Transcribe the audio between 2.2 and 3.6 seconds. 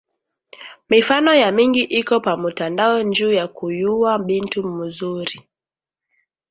pa mutandao, njuu ya